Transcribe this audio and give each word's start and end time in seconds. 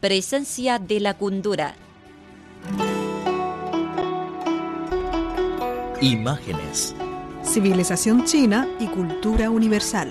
Presencia 0.00 0.78
de 0.78 0.98
la 0.98 1.12
cultura. 1.12 1.74
Imágenes. 6.00 6.94
Civilización 7.42 8.24
china 8.24 8.66
y 8.80 8.86
cultura 8.86 9.50
universal. 9.50 10.10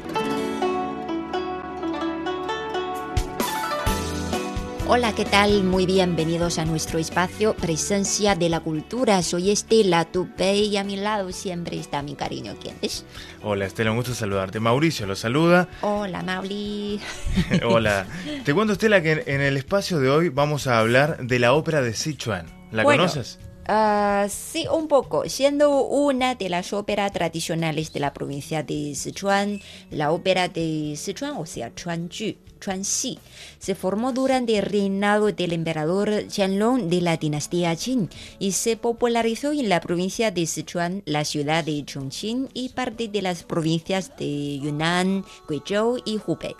Hola, 4.91 5.13
¿qué 5.13 5.23
tal? 5.23 5.63
Muy 5.63 5.85
bienvenidos 5.85 6.57
a 6.57 6.65
nuestro 6.65 6.97
espacio 6.97 7.53
Presencia 7.53 8.33
de 8.33 8.49
la 8.49 8.59
Cultura. 8.59 9.21
Soy 9.21 9.51
Estela 9.51 10.03
Tupe 10.05 10.55
y 10.55 10.77
a 10.77 10.83
mi 10.83 10.95
lado 10.95 11.31
siempre 11.31 11.79
está 11.79 12.01
mi 12.01 12.15
cariño. 12.15 12.55
¿Quién 12.59 12.75
es? 12.81 13.05
Hola 13.43 13.65
Estela, 13.67 13.91
un 13.91 13.97
gusto 13.97 14.15
saludarte. 14.15 14.59
Mauricio 14.59 15.05
lo 15.05 15.15
saluda. 15.15 15.69
Hola, 15.81 16.23
Mauli. 16.23 16.99
Hola. 17.63 18.07
Te 18.43 18.51
cuento 18.55 18.73
Estela 18.73 19.03
que 19.03 19.23
en 19.27 19.41
el 19.41 19.57
espacio 19.57 19.99
de 19.99 20.09
hoy 20.09 20.29
vamos 20.29 20.65
a 20.65 20.79
hablar 20.79 21.19
de 21.19 21.37
la 21.37 21.53
ópera 21.53 21.83
de 21.83 21.93
Sichuan. 21.93 22.47
¿La 22.71 22.81
Bueno, 22.81 23.03
conoces? 23.03 23.37
Ah, 23.67 24.27
sí, 24.29 24.65
un 24.71 24.87
poco. 24.87 25.29
Siendo 25.29 25.83
una 25.83 26.35
de 26.35 26.49
las 26.49 26.73
óperas 26.73 27.11
tradicionales 27.11 27.93
de 27.93 27.99
la 27.99 28.13
provincia 28.13 28.63
de 28.63 28.95
Sichuan, 28.95 29.61
la 29.91 30.11
ópera 30.11 30.47
de 30.47 30.95
Sichuan, 30.97 31.37
o 31.37 31.45
sea, 31.45 31.73
Chuanju, 31.75 32.35
Chuanxi, 32.59 33.19
se 33.57 33.75
formó 33.75 34.11
durante 34.11 34.57
el 34.57 34.65
reinado 34.65 35.31
del 35.31 35.53
emperador 35.53 36.27
Qianlong 36.27 36.89
de 36.89 37.01
la 37.01 37.17
dinastía 37.17 37.75
Qin 37.75 38.09
y 38.37 38.51
se 38.51 38.77
popularizó 38.77 39.51
en 39.51 39.69
la 39.69 39.81
provincia 39.81 40.31
de 40.31 40.45
Sichuan, 40.45 41.03
la 41.05 41.23
ciudad 41.25 41.63
de 41.63 41.83
Chongqing 41.85 42.49
y 42.53 42.69
parte 42.69 43.07
de 43.07 43.21
las 43.21 43.43
provincias 43.43 44.15
de 44.17 44.59
Yunnan, 44.59 45.23
Guizhou 45.47 45.99
y 46.05 46.19
Hubei. 46.25 46.55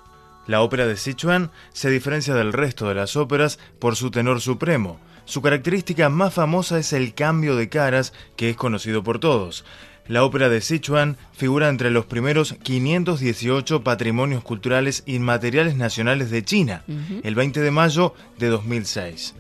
La 0.48 0.62
ópera 0.62 0.88
de 0.88 0.98
Sichuan 0.98 1.52
se 1.74 1.90
diferencia 1.90 2.34
del 2.34 2.54
resto 2.54 2.88
de 2.88 2.96
las 2.96 3.16
óperas 3.16 3.60
por 3.78 3.96
su 3.96 4.10
tenor 4.10 4.42
supremo. 4.42 5.00
Su 5.30 5.44
característica 5.44 6.10
más 6.10 6.34
famosa 6.34 6.80
es 6.80 6.92
el 6.92 7.14
cambio 7.14 7.56
de 7.56 7.70
caras, 7.70 8.14
que 8.36 8.50
es 8.50 8.56
conocido 8.56 9.04
por 9.04 9.20
todos. 9.20 9.64
La 10.08 10.24
ópera 10.24 10.50
de 10.50 10.60
Sichuan 10.60 11.18
figura 11.34 11.70
entre 11.70 11.92
los 11.92 12.08
primeros 12.08 12.56
518 12.64 13.84
patrimonios 13.84 14.44
culturales 14.44 15.04
inmateriales 15.06 15.76
nacionales 15.76 16.32
de 16.32 16.44
China, 16.44 16.84
el 17.22 17.36
20 17.36 17.62
de 17.62 17.70
mayo 17.70 18.16
de 18.40 18.48
2006. 18.48 19.36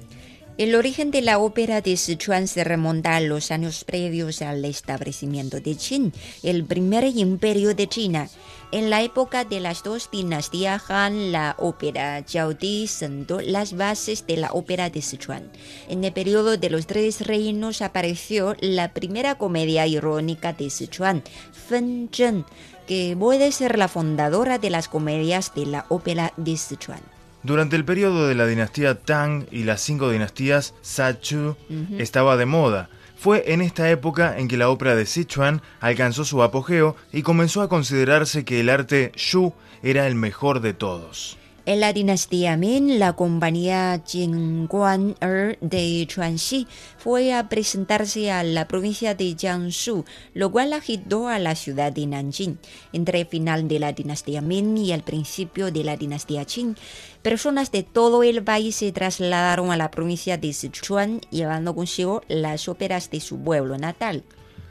El 0.60 0.76
origen 0.76 1.10
de 1.10 1.22
la 1.22 1.40
ópera 1.40 1.80
de 1.80 1.96
Sichuan 1.96 2.46
se 2.46 2.66
remonta 2.66 3.16
a 3.16 3.22
los 3.22 3.50
años 3.50 3.86
previos 3.86 4.42
al 4.42 4.66
establecimiento 4.66 5.62
de 5.62 5.76
Qin, 5.76 6.12
el 6.44 6.66
primer 6.66 7.06
imperio 7.06 7.74
de 7.74 7.88
China. 7.88 8.28
En 8.74 8.90
la 8.90 9.02
época 9.02 9.46
de 9.46 9.62
las 9.62 9.84
dos 9.84 10.12
dinastías 10.12 10.92
Han, 10.92 11.32
la 11.32 11.56
ópera 11.60 12.26
Jiaodi 12.28 12.88
sentó 12.88 13.40
las 13.40 13.78
bases 13.78 14.28
de 14.28 14.36
la 14.36 14.52
ópera 14.52 14.90
de 14.90 15.02
Sichuan. 15.02 15.50
En 15.88 16.04
el 16.04 16.12
periodo 16.12 16.58
de 16.58 16.70
los 16.70 16.88
tres 16.88 17.26
reinos 17.26 17.82
apareció 17.82 18.58
la 18.60 18.92
primera 18.92 19.36
comedia 19.36 19.88
irónica 19.88 20.52
de 20.52 20.70
Sichuan, 20.70 21.24
Fen 21.54 22.10
Zhen, 22.12 22.44
que 22.86 23.16
puede 23.18 23.54
ser 23.54 23.78
la 23.78 23.88
fundadora 23.88 24.58
de 24.58 24.72
las 24.72 24.90
comedias 24.90 25.56
de 25.56 25.68
la 25.68 25.86
ópera 25.88 26.34
de 26.36 26.58
Sichuan. 26.58 27.19
Durante 27.44 27.76
el 27.76 27.86
periodo 27.86 28.28
de 28.28 28.36
la 28.36 28.46
dinastía 28.46 28.96
Tang 28.96 29.46
y 29.52 29.64
las 29.64 29.82
cinco 29.82 30.10
dinastías 30.10 30.74
Sachu 30.82 31.56
estaba 31.98 32.36
de 32.36 32.46
moda. 32.46 32.90
Fue 33.18 33.52
en 33.54 33.62
esta 33.62 33.90
época 33.90 34.38
en 34.38 34.48
que 34.48 34.58
la 34.58 34.70
ópera 34.70 34.96
de 34.96 35.06
Sichuan 35.06 35.62
alcanzó 35.82 36.24
su 36.24 36.42
apogeo 36.42 36.96
y 37.12 37.22
comenzó 37.22 37.62
a 37.62 37.68
considerarse 37.68 38.46
que 38.46 38.62
el 38.62 38.70
arte 38.70 39.12
Shu 39.16 39.54
era 39.84 40.08
el 40.08 40.16
mejor 40.16 40.62
de 40.62 40.74
todos. 40.74 41.38
En 41.66 41.82
la 41.82 41.94
dinastía 41.94 42.58
Ming, 42.58 42.98
la 43.00 43.14
compañía 43.14 44.02
Jingguan 44.06 45.16
Er 45.22 45.58
de 45.62 46.06
Chuanxi 46.08 46.68
fue 46.98 47.34
a 47.34 47.50
presentarse 47.50 48.32
a 48.32 48.44
la 48.44 48.68
provincia 48.68 49.14
de 49.14 49.36
Jiangsu, 49.38 50.06
lo 50.34 50.52
cual 50.52 50.74
agitó 50.74 51.28
a 51.28 51.38
la 51.38 51.56
ciudad 51.56 51.92
de 51.92 52.08
Nanjing. 52.08 52.58
Entre 52.94 53.22
el 53.22 53.28
final 53.28 53.68
de 53.68 53.80
la 53.80 53.94
dinastía 53.94 54.42
Ming 54.42 54.78
y 54.78 54.94
el 54.94 55.04
principio 55.04 55.72
de 55.72 55.84
la 55.84 55.98
dinastía 55.98 56.46
Qing, 56.46 56.76
personas 57.22 57.72
de 57.72 57.84
todo 57.84 58.24
el 58.24 58.44
país 58.44 58.78
se 58.78 58.92
trasladaron 58.92 59.72
a 59.72 59.78
la 59.78 59.92
provincia 59.92 60.38
de 60.38 60.54
Sichuan, 60.54 61.22
llevando 61.30 61.76
consigo 61.76 62.24
las 62.30 62.68
óperas 62.68 63.12
de 63.12 63.20
su 63.20 63.38
pueblo 63.38 63.78
natal. 63.78 64.24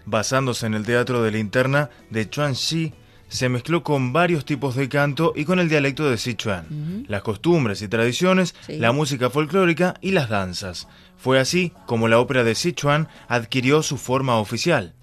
Basándose 0.06 0.66
en 0.66 0.74
el 0.74 0.86
teatro 0.86 1.22
de 1.22 1.30
linterna 1.30 1.90
de 2.10 2.28
Chuanxi, 2.28 2.94
se 3.28 3.48
mezcló 3.48 3.82
con 3.82 4.12
varios 4.12 4.44
tipos 4.44 4.74
de 4.74 4.88
canto 4.88 5.32
y 5.36 5.44
con 5.44 5.58
el 5.58 5.68
dialecto 5.68 6.08
de 6.08 6.16
Sichuan, 6.18 7.04
las 7.08 7.22
costumbres 7.22 7.82
y 7.82 7.88
tradiciones, 7.88 8.54
Sí. 8.66 8.78
la 8.78 8.92
música 8.92 9.30
folclórica 9.30 9.94
y 10.00 10.12
las 10.12 10.28
danzas. 10.28 10.88
Fue 11.16 11.38
así 11.38 11.72
como 11.86 12.08
la 12.08 12.18
ópera 12.20 12.44
de 12.44 12.54
Sichuan 12.54 13.08
adquirió 13.28 13.82
su 13.82 13.96
forma 13.98 14.36
oficial. 14.36 14.94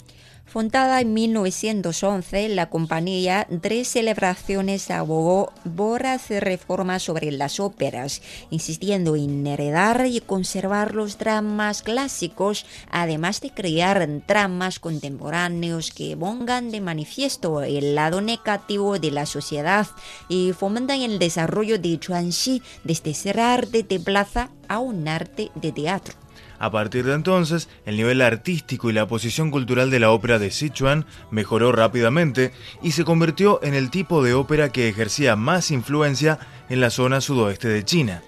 Fundada 0.46 1.02
en 1.02 1.14
1911, 1.14 2.50
la 2.50 2.70
compañía 2.70 3.48
tres 3.62 3.90
celebraciones 3.90 4.90
abogó 4.92 5.52
por 5.76 6.06
hacer 6.06 6.46
reformas 6.46 7.04
sobre 7.04 7.32
las 7.32 7.60
óperas, 7.60 8.22
insistiendo 8.52 9.16
en 9.16 9.46
heredar 9.46 10.06
y 10.06 10.22
conservar 10.22 10.94
los 10.94 11.18
dramas 11.18 11.82
clásicos, 11.82 12.66
además 12.90 13.42
de 13.42 13.50
crear 13.50 14.08
dramas 14.28 14.80
contemporáneos 14.80 15.92
que 15.92 16.16
pongan 16.16 16.72
de 16.72 16.80
manifiesto 16.80 17.64
el 17.64 17.96
lado 17.96 18.22
negativo 18.22 19.00
de 19.00 19.12
la 19.12 19.26
sociedad 19.26 19.88
y 20.30 20.54
fomentan 20.54 21.02
el 21.02 21.20
desarrollo 21.20 21.80
de 21.80 22.00
Chuanxi 22.00 22.62
desde 22.84 23.14
ser 23.14 23.40
arte 23.40 23.84
de 23.84 24.00
plaza 24.00 24.52
a 24.70 24.80
un 24.80 25.08
arte 25.08 25.52
de 25.56 25.72
teatro. 25.72 26.25
A 26.60 26.72
partir 26.72 27.06
de 27.06 27.14
entonces, 27.14 27.70
el 27.86 27.98
nivel 27.98 28.22
artístico 28.22 28.90
y 28.90 28.94
la 28.94 29.08
posición 29.08 29.52
cultural 29.52 29.90
de 29.90 30.00
la 30.00 30.12
ópera 30.12 30.40
de 30.40 30.52
Sichuan 30.52 31.06
mejoró 31.32 31.72
rápidamente 31.72 32.52
y 32.82 32.92
se 32.92 33.04
convirtió 33.04 33.60
en 33.64 33.74
el 33.74 33.90
tipo 33.90 34.24
de 34.24 34.34
ópera 34.34 34.70
que 34.70 34.90
ejercía 34.90 35.36
más 35.36 35.72
influencia 35.72 36.40
en 36.70 36.82
la 36.82 36.90
zona 36.90 37.22
sudoeste 37.22 37.68
de 37.68 37.84
China. 37.84 38.22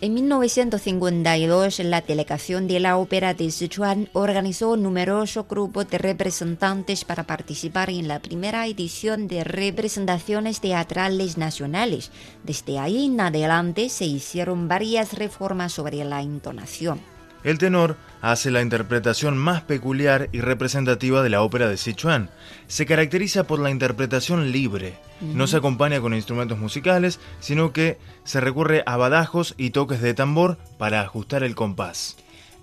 En 0.00 0.14
1952, 0.14 1.80
la 1.80 2.02
delegación 2.02 2.68
de 2.68 2.78
la 2.78 2.96
Ópera 2.96 3.34
de 3.34 3.50
Sichuan 3.50 4.08
organizó 4.12 4.70
un 4.70 4.84
numeroso 4.84 5.46
grupo 5.50 5.82
de 5.82 5.98
representantes 5.98 7.04
para 7.04 7.24
participar 7.24 7.90
en 7.90 8.06
la 8.06 8.20
primera 8.20 8.64
edición 8.68 9.26
de 9.26 9.42
representaciones 9.42 10.60
teatrales 10.60 11.36
nacionales. 11.36 12.12
Desde 12.44 12.78
ahí 12.78 13.06
en 13.06 13.20
adelante 13.20 13.88
se 13.88 14.04
hicieron 14.04 14.68
varias 14.68 15.14
reformas 15.14 15.72
sobre 15.72 16.04
la 16.04 16.22
entonación. 16.22 17.00
El 17.48 17.56
tenor 17.56 17.96
hace 18.20 18.50
la 18.50 18.60
interpretación 18.60 19.38
más 19.38 19.62
peculiar 19.62 20.28
y 20.32 20.42
representativa 20.42 21.22
de 21.22 21.30
la 21.30 21.40
ópera 21.40 21.66
de 21.66 21.78
Sichuan. 21.78 22.28
Se 22.66 22.84
caracteriza 22.84 23.44
por 23.44 23.58
la 23.58 23.70
interpretación 23.70 24.52
libre. 24.52 24.98
No 25.22 25.46
se 25.46 25.56
acompaña 25.56 26.02
con 26.02 26.12
instrumentos 26.12 26.58
musicales, 26.58 27.20
sino 27.40 27.72
que 27.72 27.96
se 28.22 28.42
recurre 28.42 28.82
a 28.84 28.98
badajos 28.98 29.54
y 29.56 29.70
toques 29.70 30.02
de 30.02 30.12
tambor 30.12 30.58
para 30.76 31.00
ajustar 31.00 31.42
el 31.42 31.54
compás. 31.54 32.18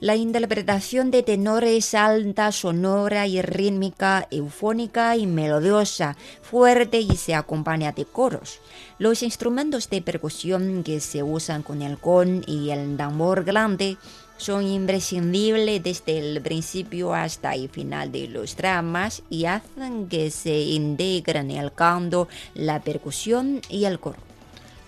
La 0.06 0.16
interpretación 0.16 1.10
de 1.10 1.24
tenor 1.24 1.64
es 1.64 1.96
alta, 1.96 2.52
sonora 2.52 3.26
y 3.26 3.42
rítmica, 3.42 4.28
eufónica 4.30 5.18
y 5.18 5.26
melodiosa, 5.26 6.16
fuerte 6.44 7.00
y 7.00 7.16
se 7.16 7.34
acompaña 7.34 7.92
de 7.92 8.06
coros. 8.06 8.60
Los 9.00 9.24
instrumentos 9.24 9.90
de 9.90 10.04
percusión 10.04 10.84
que 10.84 11.00
se 11.00 11.24
usan 11.24 11.64
con 11.64 11.82
el 11.82 11.98
con 11.98 12.44
y 12.46 12.70
el 12.70 12.96
tambor 12.98 13.46
grande 13.46 13.98
son 14.38 14.68
imprescindibles 14.68 15.82
desde 15.82 16.20
el 16.20 16.40
principio 16.40 17.16
hasta 17.16 17.56
el 17.56 17.68
final 17.70 18.12
de 18.12 18.28
los 18.28 18.56
dramas 18.56 19.24
y 19.32 19.46
hacen 19.46 20.08
que 20.08 20.30
se 20.30 20.56
integren 20.56 21.50
el 21.50 21.74
canto, 21.74 22.28
la 22.54 22.80
percusión 22.80 23.60
y 23.70 23.86
el 23.86 24.00
coro. 24.00 24.35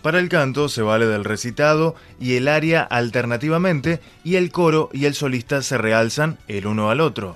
Para 0.02 0.20
el 0.20 0.30
canto 0.30 0.70
se 0.70 0.82
vale 0.82 1.06
del 1.06 1.26
recitado 1.26 1.96
y 2.20 2.36
el 2.36 2.48
aria 2.48 2.82
alternativamente 2.82 4.00
y 4.24 4.36
el 4.36 4.52
coro 4.52 4.90
y 4.94 5.06
el 5.06 5.16
solista 5.16 5.62
se 5.62 5.78
realzan 5.78 6.38
el 6.48 6.68
uno 6.68 6.90
al 6.90 7.02
otro. 7.02 7.36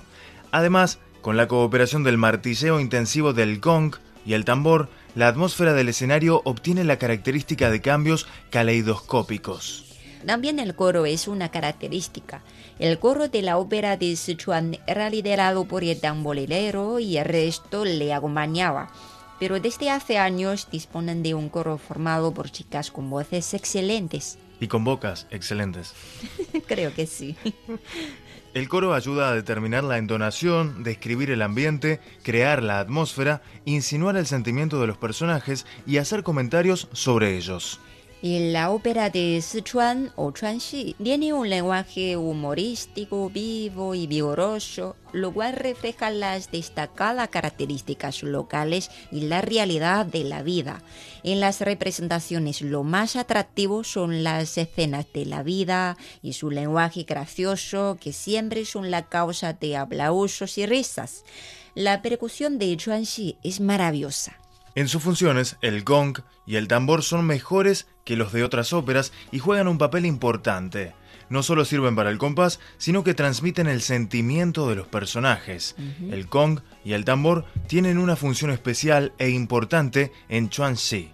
Además, 0.52 0.98
con 1.20 1.36
la 1.36 1.48
cooperación 1.48 2.02
del 2.02 2.18
martilleo 2.18 2.80
intensivo 2.80 3.32
del 3.32 3.60
gong 3.60 3.96
y 4.24 4.34
el 4.34 4.44
tambor, 4.44 4.88
la 5.14 5.28
atmósfera 5.28 5.72
del 5.72 5.88
escenario 5.88 6.40
obtiene 6.44 6.84
la 6.84 6.98
característica 6.98 7.70
de 7.70 7.80
cambios 7.80 8.26
caleidoscópicos. 8.50 9.84
También 10.24 10.60
el 10.60 10.74
coro 10.74 11.04
es 11.04 11.26
una 11.26 11.50
característica. 11.50 12.42
El 12.78 12.98
coro 12.98 13.28
de 13.28 13.42
la 13.42 13.58
ópera 13.58 13.96
de 13.96 14.14
Sichuan 14.16 14.78
era 14.86 15.10
liderado 15.10 15.64
por 15.64 15.84
el 15.84 16.00
tamborilero 16.00 17.00
y 17.00 17.16
el 17.18 17.24
resto 17.24 17.84
le 17.84 18.14
acompañaba. 18.14 18.90
Pero 19.42 19.58
desde 19.58 19.90
hace 19.90 20.18
años 20.18 20.68
disponen 20.70 21.24
de 21.24 21.34
un 21.34 21.48
coro 21.48 21.76
formado 21.76 22.32
por 22.32 22.52
chicas 22.52 22.92
con 22.92 23.10
voces 23.10 23.54
excelentes. 23.54 24.38
Y 24.60 24.68
con 24.68 24.84
bocas 24.84 25.26
excelentes. 25.32 25.94
Creo 26.68 26.94
que 26.94 27.08
sí. 27.08 27.34
El 28.54 28.68
coro 28.68 28.94
ayuda 28.94 29.30
a 29.30 29.34
determinar 29.34 29.82
la 29.82 29.98
entonación, 29.98 30.84
describir 30.84 31.28
el 31.32 31.42
ambiente, 31.42 31.98
crear 32.22 32.62
la 32.62 32.78
atmósfera, 32.78 33.42
insinuar 33.64 34.16
el 34.16 34.26
sentimiento 34.26 34.80
de 34.80 34.86
los 34.86 34.96
personajes 34.96 35.66
y 35.88 35.96
hacer 35.96 36.22
comentarios 36.22 36.86
sobre 36.92 37.36
ellos. 37.36 37.80
Y 38.24 38.52
la 38.52 38.70
ópera 38.70 39.10
de 39.10 39.42
Sichuan 39.42 40.12
o 40.14 40.30
Chuanxi 40.30 40.94
tiene 41.02 41.32
un 41.32 41.50
lenguaje 41.50 42.16
humorístico, 42.16 43.28
vivo 43.28 43.96
y 43.96 44.06
vigoroso, 44.06 44.94
lo 45.12 45.34
cual 45.34 45.54
refleja 45.54 46.08
las 46.10 46.52
destacadas 46.52 47.28
características 47.30 48.22
locales 48.22 48.92
y 49.10 49.22
la 49.22 49.40
realidad 49.40 50.06
de 50.06 50.22
la 50.22 50.44
vida. 50.44 50.84
En 51.24 51.40
las 51.40 51.60
representaciones 51.60 52.62
lo 52.62 52.84
más 52.84 53.16
atractivo 53.16 53.82
son 53.82 54.22
las 54.22 54.56
escenas 54.56 55.06
de 55.12 55.26
la 55.26 55.42
vida 55.42 55.96
y 56.22 56.34
su 56.34 56.48
lenguaje 56.48 57.02
gracioso 57.02 57.98
que 58.00 58.12
siempre 58.12 58.64
son 58.64 58.92
la 58.92 59.08
causa 59.08 59.52
de 59.52 59.76
aplausos 59.76 60.58
y 60.58 60.66
risas. 60.66 61.24
La 61.74 62.02
percusión 62.02 62.60
de 62.60 62.76
Chuanxi 62.76 63.36
es 63.42 63.58
maravillosa. 63.58 64.41
En 64.74 64.88
sus 64.88 65.02
funciones, 65.02 65.56
el 65.60 65.84
gong 65.84 66.20
y 66.46 66.56
el 66.56 66.66
tambor 66.66 67.02
son 67.02 67.26
mejores 67.26 67.86
que 68.04 68.16
los 68.16 68.32
de 68.32 68.42
otras 68.42 68.72
óperas 68.72 69.12
y 69.30 69.38
juegan 69.38 69.68
un 69.68 69.78
papel 69.78 70.06
importante. 70.06 70.94
No 71.28 71.42
solo 71.42 71.64
sirven 71.64 71.94
para 71.94 72.10
el 72.10 72.18
compás, 72.18 72.60
sino 72.78 73.04
que 73.04 73.14
transmiten 73.14 73.66
el 73.66 73.82
sentimiento 73.82 74.68
de 74.68 74.76
los 74.76 74.86
personajes. 74.86 75.76
El 76.10 76.26
gong 76.26 76.60
y 76.84 76.92
el 76.92 77.04
tambor 77.04 77.46
tienen 77.66 77.98
una 77.98 78.16
función 78.16 78.50
especial 78.50 79.12
e 79.18 79.30
importante 79.30 80.12
en 80.28 80.48
Chuanxi. 80.48 81.10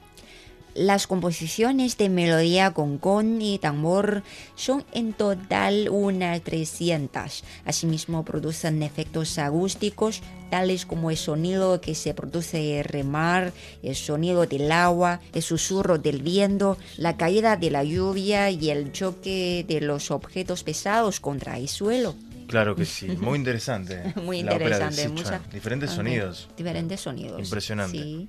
Las 0.79 1.09
composiciones 1.09 1.99
de 1.99 2.09
melodía 2.09 2.71
con 2.73 2.99
con 2.99 3.43
y 3.43 3.59
tambor 3.59 4.23
son 4.55 4.85
en 4.93 5.13
total 5.13 5.89
unas 5.91 6.41
300. 6.43 7.43
Asimismo 7.65 8.25
producen 8.25 8.85
efectos 8.85 9.41
acústicos 9.41 10.23
tales 10.51 10.87
como 10.87 11.11
el 11.11 11.17
sonido 11.17 11.81
que 11.81 11.97
se 11.97 12.15
produce 12.15 12.79
el 12.79 12.85
remar, 12.85 13.53
el 13.83 13.97
sonido 13.97 14.47
del 14.47 14.71
agua, 14.71 15.19
el 15.33 15.43
susurro 15.43 15.99
del 15.99 16.23
viento, 16.23 16.79
la 16.97 17.17
caída 17.17 17.57
de 17.57 17.73
la 17.73 17.83
lluvia 17.83 18.49
y 18.49 18.71
el 18.71 18.93
choque 18.93 19.65
de 19.67 19.81
los 19.81 20.13
objetos 20.13 20.63
pesados 20.63 21.19
contra 21.19 21.59
el 21.59 21.69
suelo. 21.69 22.15
Claro 22.47 22.77
que 22.77 22.85
sí, 22.85 23.09
muy 23.09 23.37
interesante. 23.37 24.15
Muy 24.23 24.45
la 24.45 24.55
ópera 24.55 24.79
de 24.79 24.85
interesante, 24.85 25.23
Sichuan. 25.23 25.43
Diferentes 25.53 25.91
sonidos. 25.91 26.49
Diferentes 26.57 27.01
sonidos. 27.01 27.41
Impresionante. 27.41 27.99
Sí. 27.99 28.29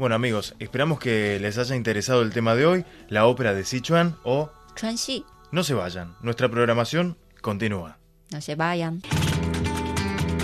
Bueno 0.00 0.14
amigos, 0.14 0.54
esperamos 0.58 0.98
que 0.98 1.38
les 1.40 1.58
haya 1.58 1.76
interesado 1.76 2.22
el 2.22 2.32
tema 2.32 2.54
de 2.54 2.64
hoy, 2.64 2.86
la 3.10 3.26
ópera 3.26 3.52
de 3.52 3.66
Sichuan 3.66 4.16
o 4.24 4.48
Chuanxi, 4.74 5.26
No 5.52 5.62
se 5.62 5.74
vayan, 5.74 6.16
nuestra 6.22 6.48
programación 6.48 7.18
continúa. 7.42 7.98
no 8.32 8.40
se 8.40 8.54
vayan. 8.54 9.02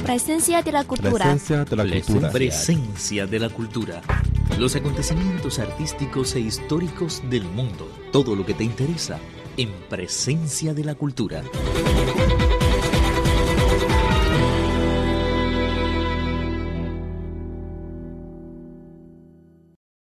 Presencia 0.04 0.60
de 0.60 0.72
la 0.72 0.84
cultura. 0.84 1.24
Presencia 1.24 1.64
de 1.64 1.74
la 1.74 1.84
cultura. 1.84 2.30
Presencia 2.30 3.26
de 3.26 3.38
la 3.38 3.48
cultura. 3.48 4.02
Los 4.58 4.76
acontecimientos 4.76 5.58
artísticos 5.58 6.34
e 6.34 6.40
históricos 6.40 7.22
del 7.30 7.44
mundo. 7.44 7.90
Todo 8.12 8.36
lo 8.36 8.44
que 8.44 8.52
te 8.52 8.62
interesa 8.62 9.18
en 9.56 9.72
Presencia 9.88 10.74
de 10.74 10.84
la 10.84 10.94
Cultura. 10.96 11.42